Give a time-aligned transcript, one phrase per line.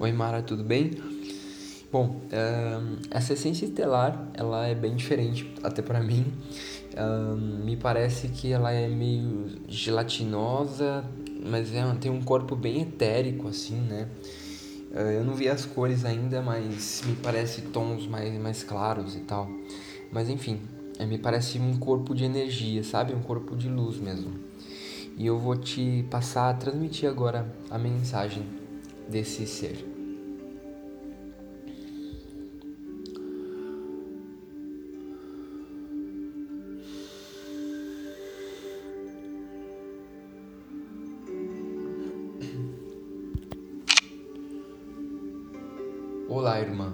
[0.00, 0.90] Oi Mara, tudo bem?
[1.92, 2.20] Bom,
[3.12, 6.32] essa essência estelar, ela é bem diferente, até para mim.
[7.64, 11.04] Me parece que ela é meio gelatinosa,
[11.46, 14.08] mas é, tem um corpo bem etérico, assim, né?
[14.90, 19.48] Eu não vi as cores ainda, mas me parece tons mais, mais claros e tal.
[20.10, 20.60] Mas enfim,
[20.98, 23.14] é, me parece um corpo de energia, sabe?
[23.14, 24.32] Um corpo de luz mesmo.
[25.16, 28.42] E eu vou te passar, transmitir agora a mensagem
[29.08, 29.84] desse ser.
[46.28, 46.92] Olá, irmã.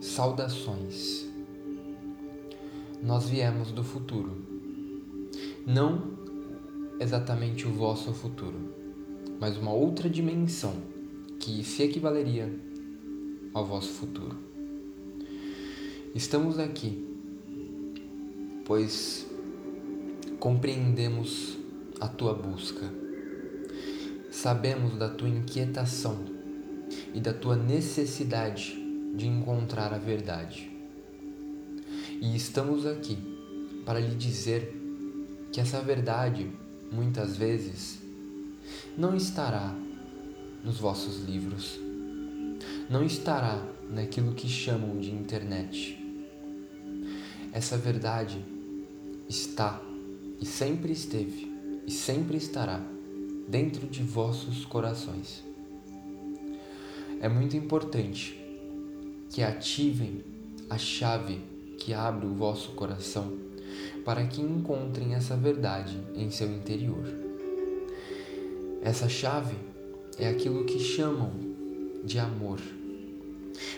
[0.00, 1.28] Saudações.
[3.02, 4.36] Nós viemos do futuro.
[5.66, 6.18] Não
[7.00, 8.58] exatamente o vosso futuro,
[9.40, 10.74] mas uma outra dimensão
[11.40, 12.52] que se equivaleria
[13.54, 14.36] ao vosso futuro.
[16.14, 17.08] Estamos aqui,
[18.66, 19.26] pois
[20.38, 21.56] compreendemos
[21.98, 22.86] a tua busca,
[24.30, 26.18] sabemos da tua inquietação
[27.14, 28.78] e da tua necessidade
[29.14, 30.70] de encontrar a verdade.
[32.20, 33.16] E estamos aqui
[33.84, 34.76] para lhe dizer
[35.50, 36.50] que essa verdade
[36.92, 38.00] muitas vezes,
[38.96, 39.74] não estará
[40.64, 41.78] nos vossos livros,
[42.88, 45.98] não estará naquilo que chamam de internet.
[47.52, 48.44] Essa verdade
[49.28, 49.80] está
[50.40, 51.50] e sempre esteve
[51.86, 52.80] e sempre estará
[53.48, 55.44] dentro de vossos corações.
[57.20, 58.38] É muito importante
[59.30, 60.24] que ativem
[60.68, 61.40] a chave
[61.78, 63.36] que abre o vosso coração
[64.04, 67.29] para que encontrem essa verdade em seu interior.
[68.82, 69.56] Essa chave
[70.18, 71.32] é aquilo que chamam
[72.04, 72.58] de amor,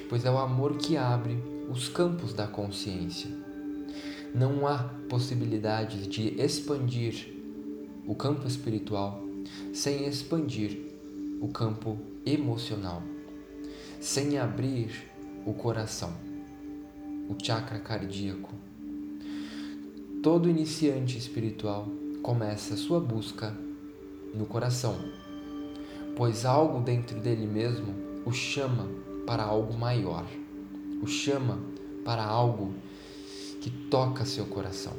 [0.09, 1.37] pois é o amor que abre
[1.71, 3.31] os campos da consciência.
[4.35, 7.35] Não há possibilidade de expandir
[8.07, 9.23] o campo espiritual
[9.73, 10.79] sem expandir
[11.41, 13.03] o campo emocional,
[14.01, 15.11] sem abrir
[15.45, 16.13] o coração,
[17.29, 18.55] o chakra cardíaco
[20.23, 21.89] Todo iniciante espiritual
[22.23, 23.53] começa sua busca
[24.35, 24.97] no coração,
[26.17, 27.95] pois algo dentro dele mesmo
[28.25, 28.89] o chama
[29.27, 30.27] para algo maior,
[31.03, 31.59] o chama
[32.05, 32.75] para algo
[33.61, 34.95] que toca seu coração.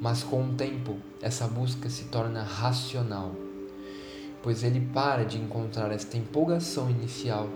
[0.00, 3.34] Mas com o tempo, essa busca se torna racional,
[4.42, 7.48] pois ele para de encontrar esta empolgação inicial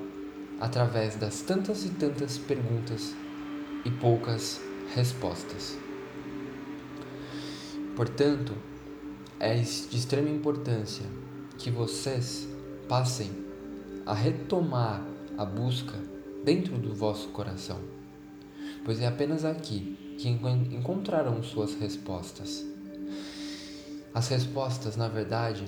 [0.58, 3.14] através das tantas e tantas perguntas
[3.84, 4.60] e poucas
[4.94, 5.78] respostas.
[7.96, 8.54] Portanto,
[9.40, 11.06] é de extrema importância
[11.56, 12.46] que vocês
[12.86, 13.30] passem
[14.04, 15.02] a retomar
[15.38, 15.98] a busca
[16.44, 17.78] dentro do vosso coração,
[18.84, 22.66] pois é apenas aqui que encontrarão suas respostas.
[24.12, 25.64] As respostas, na verdade,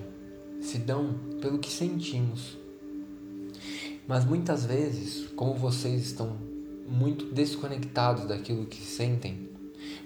[0.60, 2.58] se dão pelo que sentimos.
[4.06, 6.36] Mas muitas vezes, como vocês estão
[6.86, 9.48] muito desconectados daquilo que sentem,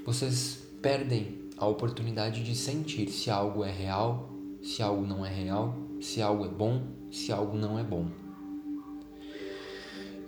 [0.04, 4.30] vocês perdem a oportunidade de sentir se algo é real,
[4.62, 8.10] se algo não é real, se algo é bom, se algo não é bom.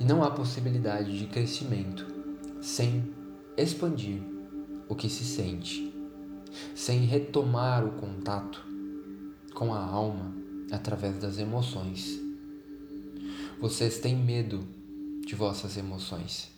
[0.01, 2.07] E não há possibilidade de crescimento
[2.63, 3.13] sem
[3.57, 4.23] expandir
[4.89, 5.93] o que se sente,
[6.75, 8.65] sem retomar o contato
[9.55, 10.35] com a alma
[10.71, 12.19] através das emoções.
[13.61, 14.67] Vocês têm medo
[15.27, 16.51] de vossas emoções,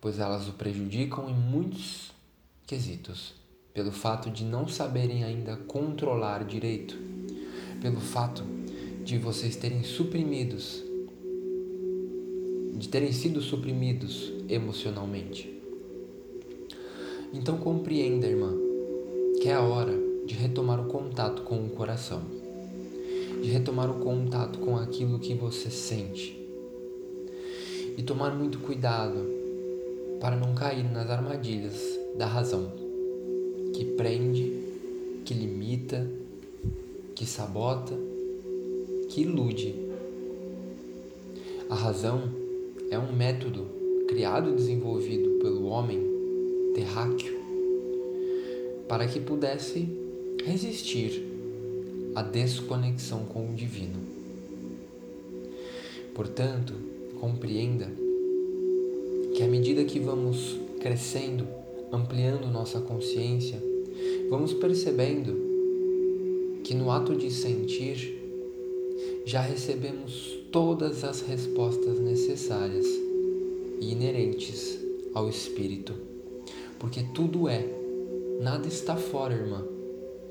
[0.00, 2.12] pois elas o prejudicam em muitos
[2.66, 3.34] quesitos
[3.76, 6.96] pelo fato de não saberem ainda controlar direito,
[7.78, 8.42] pelo fato
[9.04, 10.82] de vocês terem suprimidos,
[12.72, 15.60] de terem sido suprimidos emocionalmente.
[17.34, 18.54] Então compreenda, irmã,
[19.42, 19.92] que é a hora
[20.24, 22.22] de retomar o contato com o coração,
[23.42, 26.34] de retomar o contato com aquilo que você sente
[27.94, 29.22] e tomar muito cuidado
[30.18, 31.78] para não cair nas armadilhas
[32.16, 32.85] da razão
[33.76, 34.54] que prende,
[35.26, 36.10] que limita,
[37.14, 37.94] que sabota,
[39.10, 39.74] que ilude.
[41.68, 42.22] A razão
[42.90, 43.66] é um método
[44.08, 46.00] criado e desenvolvido pelo homem
[46.74, 47.36] terráqueo
[48.88, 49.86] para que pudesse
[50.42, 51.22] resistir
[52.14, 53.98] à desconexão com o divino.
[56.14, 56.72] Portanto,
[57.20, 57.92] compreenda
[59.34, 63.62] que à medida que vamos crescendo ampliando nossa consciência,
[64.28, 65.46] vamos percebendo
[66.64, 68.16] que no ato de sentir
[69.24, 72.86] já recebemos todas as respostas necessárias
[73.80, 74.78] e inerentes
[75.14, 75.94] ao Espírito,
[76.78, 77.66] porque tudo é,
[78.40, 79.64] nada está fora, irmã,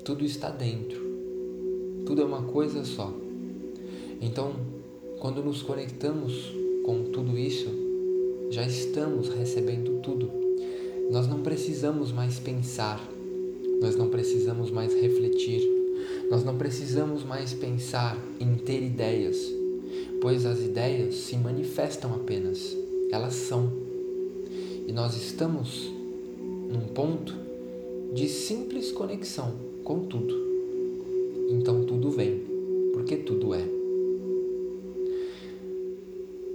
[0.04, 1.02] tudo está dentro,
[2.06, 3.14] tudo é uma coisa só.
[4.22, 4.54] Então,
[5.20, 6.52] quando nos conectamos
[6.84, 7.68] com tudo isso,
[8.50, 10.45] já estamos recebendo tudo.
[11.10, 13.00] Nós não precisamos mais pensar,
[13.80, 15.62] nós não precisamos mais refletir,
[16.30, 19.38] nós não precisamos mais pensar em ter ideias,
[20.20, 22.76] pois as ideias se manifestam apenas,
[23.12, 23.72] elas são.
[24.88, 25.92] E nós estamos
[26.40, 27.36] num ponto
[28.14, 29.54] de simples conexão
[29.84, 30.36] com tudo.
[31.50, 32.42] Então tudo vem,
[32.94, 33.64] porque tudo é.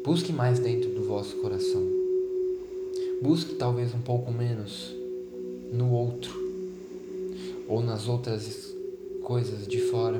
[0.04, 1.99] Busque mais dentro do vosso coração.
[3.22, 4.96] Busque talvez um pouco menos
[5.70, 6.32] no outro
[7.68, 8.74] ou nas outras
[9.22, 10.18] coisas de fora,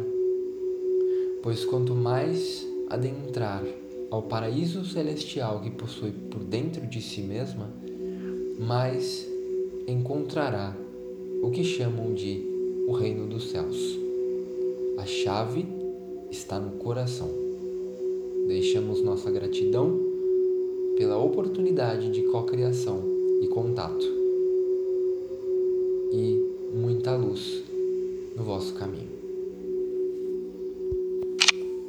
[1.42, 3.64] pois quanto mais adentrar
[4.10, 7.70] ao paraíso celestial que possui por dentro de si mesma,
[8.58, 9.26] mais
[9.88, 10.76] encontrará
[11.42, 12.44] o que chamam de
[12.86, 13.98] o reino dos céus.
[14.98, 15.66] A chave
[16.30, 17.30] está no coração.
[18.46, 20.09] Deixamos nossa gratidão
[21.00, 23.02] pela oportunidade de cocriação
[23.40, 24.04] e contato
[26.12, 26.38] e
[26.74, 27.64] muita luz
[28.36, 29.19] no vosso caminho.